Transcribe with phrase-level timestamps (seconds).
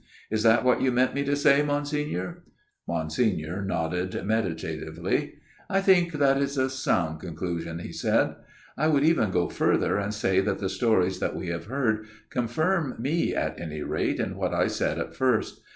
[0.31, 2.41] Is that what you meant me to say, Monsignor?"
[2.87, 5.35] Monsignor nodded meditatively."
[5.69, 8.35] I think that is a sound conclusion/' he said."
[8.79, 12.95] I would even go further, and say that the stories that we have heard confirm
[12.97, 15.61] me, at any rate, in what I said at first.